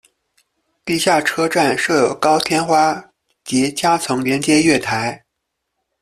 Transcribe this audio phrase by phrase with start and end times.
[0.83, 3.11] 地下车站设有高天花
[3.43, 5.23] 及夹层连接月台。